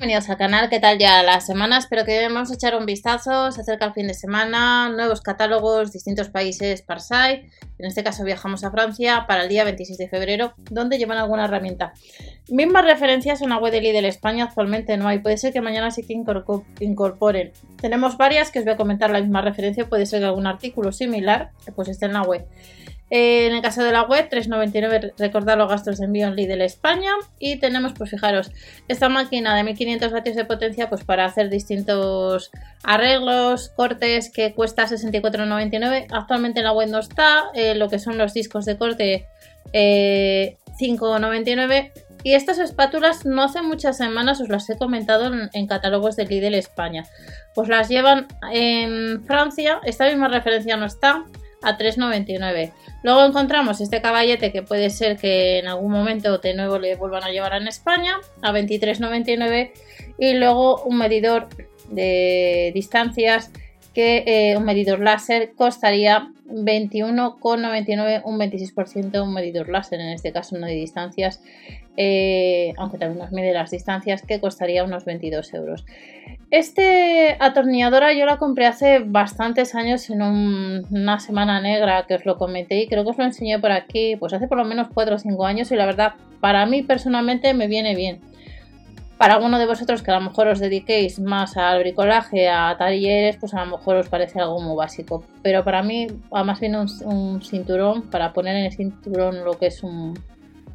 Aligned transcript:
Bienvenidos 0.00 0.30
al 0.30 0.38
canal, 0.38 0.70
¿qué 0.70 0.80
tal 0.80 0.96
ya 0.96 1.22
la 1.22 1.42
semana? 1.42 1.76
Espero 1.76 2.06
que 2.06 2.26
vamos 2.26 2.50
a 2.50 2.54
echar 2.54 2.74
un 2.74 2.86
vistazo, 2.86 3.52
se 3.52 3.60
acerca 3.60 3.84
el 3.84 3.92
fin 3.92 4.06
de 4.06 4.14
semana, 4.14 4.88
nuevos 4.88 5.20
catálogos, 5.20 5.92
distintos 5.92 6.30
países, 6.30 6.80
Parsai, 6.80 7.50
en 7.78 7.84
este 7.84 8.02
caso 8.02 8.24
viajamos 8.24 8.64
a 8.64 8.70
Francia 8.70 9.26
para 9.28 9.42
el 9.42 9.50
día 9.50 9.62
26 9.62 9.98
de 9.98 10.08
febrero, 10.08 10.54
donde 10.70 10.96
llevan 10.96 11.18
alguna 11.18 11.44
herramienta. 11.44 11.92
Mismas 12.48 12.86
referencias 12.86 13.42
en 13.42 13.50
la 13.50 13.58
web 13.58 13.72
de 13.72 13.82
Lidl 13.82 14.06
España 14.06 14.44
actualmente 14.44 14.96
no 14.96 15.06
hay, 15.06 15.18
puede 15.18 15.36
ser 15.36 15.52
que 15.52 15.60
mañana 15.60 15.90
sí 15.90 16.02
que 16.02 16.14
incorporen. 16.80 17.52
Tenemos 17.78 18.16
varias 18.16 18.50
que 18.50 18.60
os 18.60 18.64
voy 18.64 18.72
a 18.72 18.78
comentar 18.78 19.10
la 19.10 19.20
misma 19.20 19.42
referencia, 19.42 19.86
puede 19.86 20.06
ser 20.06 20.20
que 20.20 20.26
algún 20.26 20.46
artículo 20.46 20.92
similar 20.92 21.50
pues 21.76 21.88
esté 21.88 22.06
en 22.06 22.14
la 22.14 22.22
web. 22.22 22.46
Eh, 23.10 23.48
en 23.48 23.54
el 23.54 23.60
caso 23.60 23.82
de 23.82 23.90
la 23.90 24.02
web, 24.02 24.28
3,99 24.30 25.14
recordad 25.18 25.58
los 25.58 25.68
gastos 25.68 25.98
de 25.98 26.04
envío 26.04 26.28
en 26.28 26.36
Lidl 26.36 26.62
España. 26.62 27.10
Y 27.38 27.56
tenemos, 27.56 27.92
pues 27.92 28.10
fijaros, 28.10 28.52
esta 28.88 29.08
máquina 29.08 29.54
de 29.56 29.64
1500 29.64 30.12
vatios 30.12 30.36
de 30.36 30.44
potencia, 30.44 30.88
pues 30.88 31.04
para 31.04 31.24
hacer 31.24 31.50
distintos 31.50 32.52
arreglos, 32.84 33.70
cortes, 33.70 34.30
que 34.30 34.54
cuesta 34.54 34.86
64,99. 34.86 36.06
Actualmente 36.10 36.60
en 36.60 36.64
la 36.64 36.72
web 36.72 36.88
no 36.88 37.00
está, 37.00 37.44
eh, 37.54 37.74
lo 37.74 37.88
que 37.88 37.98
son 37.98 38.16
los 38.16 38.32
discos 38.32 38.64
de 38.64 38.78
corte, 38.78 39.26
5,99. 39.72 41.76
Eh, 41.76 41.92
y 42.22 42.34
estas 42.34 42.58
espátulas 42.58 43.24
no 43.24 43.42
hace 43.42 43.62
muchas 43.62 43.96
semanas 43.96 44.42
os 44.42 44.50
las 44.50 44.68
he 44.68 44.76
comentado 44.76 45.32
en, 45.32 45.48
en, 45.54 45.66
catálogos 45.66 46.16
de 46.16 46.26
Lidl 46.26 46.54
España. 46.54 47.06
Pues 47.54 47.68
las 47.68 47.88
llevan 47.88 48.28
en 48.52 49.24
Francia, 49.24 49.80
esta 49.84 50.06
misma 50.06 50.28
referencia 50.28 50.76
no 50.76 50.84
está, 50.84 51.24
a 51.62 51.78
3,99. 51.78 52.72
Luego 53.02 53.24
encontramos 53.24 53.80
este 53.80 54.02
caballete 54.02 54.52
que 54.52 54.62
puede 54.62 54.90
ser 54.90 55.16
que 55.16 55.58
en 55.58 55.68
algún 55.68 55.90
momento 55.90 56.38
de 56.38 56.54
nuevo 56.54 56.78
le 56.78 56.96
vuelvan 56.96 57.24
a 57.24 57.30
llevar 57.30 57.54
en 57.54 57.66
España 57.66 58.18
a 58.42 58.52
23,99 58.52 59.72
y 60.18 60.34
luego 60.34 60.82
un 60.82 60.98
medidor 60.98 61.48
de 61.88 62.70
distancias 62.74 63.50
que 63.94 64.24
eh, 64.26 64.56
un 64.56 64.64
medidor 64.64 65.00
láser 65.00 65.52
costaría 65.56 66.28
21,99 66.46 68.22
un 68.24 68.38
26% 68.38 69.22
un 69.22 69.34
medidor 69.34 69.68
láser 69.68 70.00
en 70.00 70.08
este 70.08 70.32
caso 70.32 70.56
no 70.58 70.66
de 70.66 70.74
distancias 70.74 71.42
eh, 71.96 72.72
aunque 72.76 72.98
también 72.98 73.18
nos 73.18 73.32
mide 73.32 73.52
las 73.52 73.70
distancias 73.70 74.22
que 74.22 74.40
costaría 74.40 74.84
unos 74.84 75.04
22 75.04 75.54
euros 75.54 75.84
este 76.50 77.36
atornilladora 77.38 78.12
yo 78.12 78.26
la 78.26 78.38
compré 78.38 78.66
hace 78.66 78.98
bastantes 78.98 79.76
años 79.76 80.10
en 80.10 80.20
una 80.20 81.20
semana 81.20 81.60
negra 81.60 82.06
que 82.08 82.14
os 82.14 82.26
lo 82.26 82.38
comenté 82.38 82.80
y 82.80 82.88
creo 82.88 83.04
que 83.04 83.10
os 83.10 83.18
lo 83.18 83.24
enseñé 83.24 83.60
por 83.60 83.70
aquí, 83.70 84.16
pues 84.16 84.32
hace 84.32 84.48
por 84.48 84.58
lo 84.58 84.64
menos 84.64 84.88
4 84.92 85.14
o 85.14 85.18
5 85.18 85.46
años 85.46 85.70
y 85.70 85.76
la 85.76 85.86
verdad 85.86 86.14
para 86.40 86.66
mí 86.66 86.82
personalmente 86.82 87.54
me 87.54 87.68
viene 87.68 87.94
bien. 87.94 88.20
Para 89.20 89.34
alguno 89.34 89.58
de 89.58 89.66
vosotros 89.66 90.02
que 90.02 90.10
a 90.10 90.14
lo 90.14 90.22
mejor 90.22 90.48
os 90.48 90.60
dediquéis 90.60 91.20
más 91.20 91.58
al 91.58 91.80
bricolaje, 91.80 92.48
a 92.48 92.74
talleres, 92.78 93.36
pues 93.36 93.52
a 93.52 93.62
lo 93.66 93.76
mejor 93.76 93.96
os 93.96 94.08
parece 94.08 94.40
algo 94.40 94.62
muy 94.62 94.74
básico. 94.74 95.22
Pero 95.42 95.62
para 95.62 95.82
mí, 95.82 96.06
más 96.30 96.58
bien 96.58 96.74
un, 96.74 97.42
cinturón, 97.42 98.08
para 98.08 98.32
poner 98.32 98.56
en 98.56 98.64
el 98.64 98.72
cinturón 98.72 99.44
lo 99.44 99.58
que 99.58 99.66
es 99.66 99.82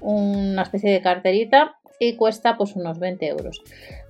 una 0.00 0.62
especie 0.62 0.92
de 0.92 1.00
carterita 1.00 1.76
y 1.98 2.16
cuesta 2.16 2.58
pues 2.58 2.76
unos 2.76 2.98
20 2.98 3.26
euros. 3.26 3.62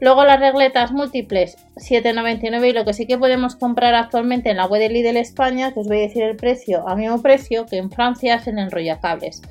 Luego 0.00 0.24
las 0.24 0.40
regletas 0.40 0.90
múltiples 0.90 1.58
7,99 1.76 2.70
y 2.70 2.72
lo 2.72 2.86
que 2.86 2.94
sí 2.94 3.06
que 3.06 3.18
podemos 3.18 3.56
comprar 3.56 3.94
actualmente 3.94 4.48
en 4.48 4.56
la 4.56 4.64
web 4.64 4.90
de 4.90 5.20
España, 5.20 5.74
que 5.74 5.80
os 5.80 5.86
voy 5.86 5.98
a 5.98 6.00
decir 6.00 6.22
el 6.22 6.36
precio 6.36 6.88
a 6.88 6.96
mismo 6.96 7.20
precio 7.20 7.66
que 7.66 7.76
en 7.76 7.90
Francia 7.90 8.36
es 8.36 8.46
en 8.46 8.58
enrollacables, 8.58 9.42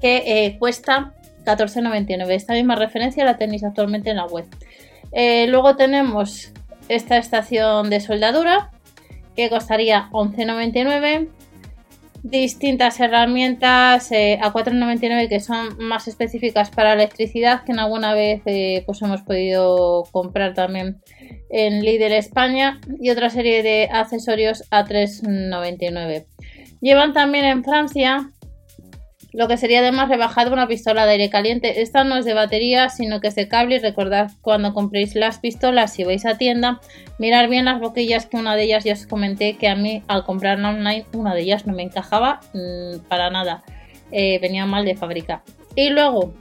que 0.00 0.46
eh, 0.46 0.56
cuesta 0.58 1.12
14,99. 1.44 2.30
Esta 2.30 2.54
misma 2.54 2.74
referencia 2.76 3.24
la 3.24 3.36
tenéis 3.36 3.64
actualmente 3.64 4.10
en 4.10 4.16
la 4.16 4.26
web. 4.26 4.46
Eh, 5.12 5.46
luego 5.48 5.76
tenemos 5.76 6.52
esta 6.88 7.16
estación 7.16 7.90
de 7.90 8.00
soldadura 8.00 8.70
que 9.36 9.48
costaría 9.48 10.08
11,99 10.10 11.28
distintas 12.24 12.98
herramientas 13.00 14.10
eh, 14.10 14.38
a 14.40 14.50
4,99 14.50 15.28
que 15.28 15.40
son 15.40 15.76
más 15.78 16.08
específicas 16.08 16.70
para 16.70 16.94
electricidad 16.94 17.64
que 17.64 17.72
en 17.72 17.78
alguna 17.78 18.14
vez 18.14 18.40
eh, 18.46 18.82
pues 18.86 19.02
hemos 19.02 19.20
podido 19.20 20.04
comprar 20.10 20.54
también 20.54 21.02
en 21.50 21.82
Lidl 21.84 22.12
España 22.12 22.80
y 22.98 23.10
otra 23.10 23.28
serie 23.28 23.62
de 23.62 23.90
accesorios 23.92 24.64
a 24.70 24.86
3,99 24.86 26.24
llevan 26.80 27.12
también 27.12 27.44
en 27.44 27.62
Francia 27.62 28.30
lo 29.34 29.48
que 29.48 29.56
sería 29.56 29.80
además 29.80 30.08
rebajado 30.08 30.52
una 30.52 30.68
pistola 30.68 31.06
de 31.06 31.12
aire 31.12 31.28
caliente. 31.28 31.82
Esta 31.82 32.04
no 32.04 32.16
es 32.16 32.24
de 32.24 32.34
batería, 32.34 32.88
sino 32.88 33.20
que 33.20 33.26
es 33.28 33.34
de 33.34 33.48
cable 33.48 33.76
y 33.76 33.78
recordad 33.80 34.30
cuando 34.42 34.72
compréis 34.72 35.16
las 35.16 35.40
pistolas, 35.40 35.92
si 35.92 36.04
vais 36.04 36.24
a 36.24 36.38
tienda, 36.38 36.80
mirar 37.18 37.48
bien 37.48 37.64
las 37.64 37.80
boquillas 37.80 38.26
que 38.26 38.36
una 38.36 38.54
de 38.54 38.62
ellas 38.62 38.84
ya 38.84 38.92
os 38.92 39.06
comenté 39.06 39.56
que 39.56 39.66
a 39.66 39.74
mí 39.74 40.04
al 40.06 40.24
comprar 40.24 40.58
online 40.58 41.04
una 41.14 41.34
de 41.34 41.40
ellas 41.42 41.66
no 41.66 41.74
me 41.74 41.82
encajaba 41.82 42.40
mm, 42.52 43.08
para 43.08 43.28
nada, 43.28 43.64
eh, 44.12 44.38
venía 44.38 44.66
mal 44.66 44.84
de 44.84 44.94
fábrica. 44.94 45.42
Y 45.74 45.90
luego, 45.90 46.32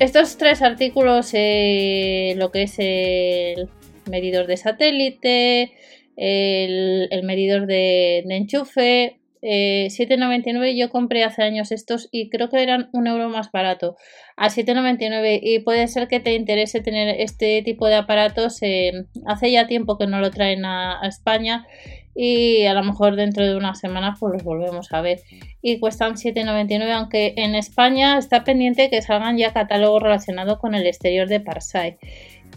estos 0.00 0.36
tres 0.36 0.62
artículos, 0.62 1.30
eh, 1.32 2.34
lo 2.36 2.50
que 2.50 2.62
es 2.64 2.74
el 2.78 3.68
medidor 4.10 4.48
de 4.48 4.56
satélite, 4.56 5.72
el, 6.16 7.22
medidor 7.22 7.66
de 7.66 8.24
enchufe, 8.28 9.19
7,99 9.42 10.64
eh, 10.64 10.76
yo 10.76 10.90
compré 10.90 11.24
hace 11.24 11.42
años 11.42 11.72
estos 11.72 12.08
y 12.12 12.28
creo 12.28 12.48
que 12.50 12.62
eran 12.62 12.90
un 12.92 13.06
euro 13.06 13.28
más 13.28 13.50
barato. 13.50 13.96
A 14.36 14.48
7,99 14.48 15.40
y 15.42 15.60
puede 15.60 15.86
ser 15.88 16.08
que 16.08 16.20
te 16.20 16.34
interese 16.34 16.80
tener 16.80 17.20
este 17.20 17.62
tipo 17.62 17.86
de 17.86 17.96
aparatos 17.96 18.58
eh, 18.62 19.06
hace 19.26 19.50
ya 19.50 19.66
tiempo 19.66 19.98
que 19.98 20.06
no 20.06 20.20
lo 20.20 20.30
traen 20.30 20.64
a, 20.64 21.00
España 21.04 21.66
y 22.14 22.66
a 22.66 22.74
lo 22.74 22.84
mejor 22.84 23.16
dentro 23.16 23.46
de 23.46 23.56
una 23.56 23.74
semana 23.74 24.16
pues 24.18 24.34
los 24.34 24.44
volvemos 24.44 24.92
a 24.92 25.00
ver. 25.00 25.20
Y 25.62 25.78
cuestan 25.78 26.14
7,99 26.14 26.92
aunque 26.92 27.34
en 27.36 27.54
España 27.54 28.18
está 28.18 28.44
pendiente 28.44 28.90
que 28.90 29.00
salgan 29.02 29.38
ya 29.38 29.52
catálogos 29.52 30.02
relacionados 30.02 30.58
con 30.58 30.74
el 30.74 30.86
exterior 30.86 31.28
de 31.28 31.40
Parsai. 31.40 31.98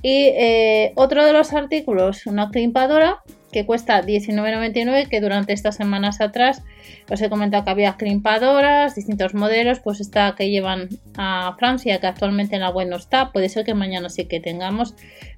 Y 0.02 0.32
eh, 0.36 0.92
otro 0.96 1.24
de 1.26 1.32
los 1.32 1.54
artículos 1.54 2.26
una 2.26 2.50
crimpadora 2.50 3.22
que 3.54 3.66
cuesta 3.66 4.02
19,99 4.02 5.08
que 5.08 5.22
durante 5.22 5.54
estas 5.54 5.78
semanas 5.78 6.20
atrás 6.20 6.62
os 7.10 7.22
he 7.22 7.30
comentado 7.30 7.64
que 7.64 7.70
había 7.70 7.96
crimpadoras, 7.96 8.96
distintos 8.96 9.34
modelos, 9.34 9.80
pues 9.80 10.02
esta 10.02 10.36
que 10.36 10.50
llevan 10.50 10.90
a 11.16 11.56
Francia 11.58 12.00
que 12.02 12.08
actualmente 12.08 12.56
en 12.56 12.62
la 12.62 12.70
web 12.70 12.90
no 12.90 12.98
está, 12.98 13.32
puede 13.32 13.48
ser 13.48 13.64
que 13.64 13.74
mañana 13.74 14.10
sí 14.10 14.26
que 14.26 14.42
tengamos, 14.42 14.96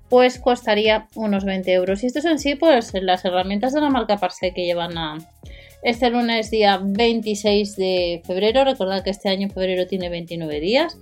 pues 0.09 0.40
costaría 0.40 1.08
unos 1.14 1.46
20 1.46 1.72
euros. 1.74 2.03
Y 2.03 2.08
esto 2.08 2.20
es 2.20 2.26
en 2.26 2.40
sí 2.40 2.56
pues 2.56 2.92
las 2.94 3.24
herramientas 3.26 3.74
de 3.74 3.81
la 3.81 3.90
marca 3.90 4.18
Parse 4.18 4.53
que 4.53 4.66
llevan 4.66 4.97
a 4.97 5.18
este 5.84 6.09
lunes 6.09 6.50
día 6.50 6.80
26 6.82 7.76
de 7.76 8.22
febrero, 8.26 8.64
recordad 8.64 9.03
que 9.03 9.12
este 9.12 9.30
año 9.30 9.50
febrero 9.50 9.86
tiene 9.86 10.09
29 10.09 10.59
días. 10.59 10.97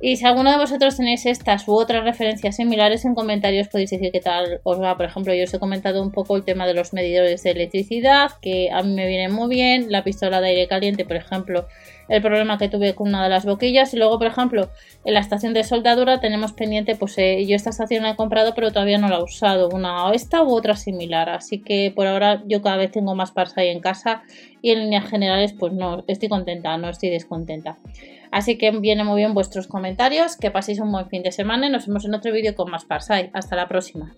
Y 0.00 0.16
si 0.16 0.24
alguno 0.24 0.50
de 0.50 0.56
vosotros 0.56 0.96
tenéis 0.96 1.26
estas 1.26 1.68
u 1.68 1.72
otras 1.74 2.04
referencias 2.04 2.56
similares 2.56 3.04
en 3.04 3.14
comentarios 3.14 3.68
podéis 3.68 3.90
decir 3.90 4.10
qué 4.12 4.20
tal 4.20 4.60
os 4.62 4.80
va. 4.80 4.96
Por 4.96 5.06
ejemplo, 5.06 5.34
yo 5.34 5.44
os 5.44 5.52
he 5.52 5.58
comentado 5.58 6.02
un 6.02 6.10
poco 6.10 6.36
el 6.36 6.44
tema 6.44 6.66
de 6.66 6.74
los 6.74 6.92
medidores 6.92 7.42
de 7.42 7.50
electricidad, 7.50 8.30
que 8.40 8.70
a 8.70 8.82
mí 8.82 8.94
me 8.94 9.06
viene 9.06 9.28
muy 9.28 9.48
bien. 9.48 9.90
La 9.90 10.04
pistola 10.04 10.40
de 10.40 10.48
aire 10.48 10.68
caliente, 10.68 11.04
por 11.04 11.16
ejemplo, 11.16 11.66
el 12.08 12.22
problema 12.22 12.58
que 12.58 12.68
tuve 12.68 12.94
con 12.94 13.08
una 13.08 13.22
de 13.22 13.28
las 13.28 13.44
boquillas. 13.44 13.92
Y 13.92 13.98
luego, 13.98 14.18
por 14.18 14.26
ejemplo, 14.26 14.70
en 15.04 15.14
la 15.14 15.20
estación 15.20 15.54
de 15.54 15.64
soldadura 15.64 16.20
tenemos 16.20 16.52
pendiente, 16.52 16.96
pues 16.96 17.18
eh, 17.18 17.44
yo 17.46 17.56
esta 17.56 17.70
estación 17.70 18.02
la 18.02 18.10
he 18.10 18.16
comprado, 18.16 18.54
pero 18.54 18.70
todavía 18.70 18.98
no 18.98 19.08
la 19.08 19.18
he 19.18 19.22
usado. 19.22 19.68
Una 19.68 20.12
esta 20.12 20.42
u 20.42 20.50
otra 20.50 20.76
similar. 20.76 21.28
Así 21.28 21.58
que 21.58 21.92
por 21.94 22.06
ahora 22.06 22.42
yo 22.46 22.62
cada 22.62 22.76
vez 22.76 22.90
tengo 22.90 23.14
más 23.14 23.32
ahí 23.56 23.68
en 23.68 23.80
casa 23.80 24.22
y 24.62 24.70
en 24.70 24.80
líneas 24.80 25.08
generales, 25.08 25.54
pues 25.58 25.72
no 25.72 26.04
estoy 26.06 26.28
contenta, 26.28 26.76
no 26.76 26.88
estoy 26.90 27.10
descontenta. 27.10 27.78
Así 28.30 28.58
que 28.58 28.70
viene 28.70 29.04
muy 29.04 29.16
bien 29.16 29.34
vuestros 29.34 29.66
comentarios, 29.66 30.36
que 30.36 30.50
paséis 30.50 30.80
un 30.80 30.92
buen 30.92 31.08
fin 31.08 31.22
de 31.22 31.32
semana 31.32 31.66
y 31.66 31.70
nos 31.70 31.86
vemos 31.86 32.04
en 32.04 32.14
otro 32.14 32.32
vídeo 32.32 32.54
con 32.54 32.70
más 32.70 32.84
Parsai. 32.84 33.30
Hasta 33.32 33.56
la 33.56 33.68
próxima. 33.68 34.12